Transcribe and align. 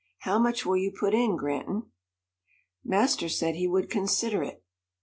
How 0.21 0.39
much 0.39 0.65
will 0.65 0.77
you 0.77 0.91
put 0.91 1.13
in, 1.13 1.35
Granton?" 1.37 1.91
Master 2.83 3.29
said 3.29 3.53
he 3.53 3.67
would 3.67 3.87
consider 3.87 4.41
it. 4.41 4.63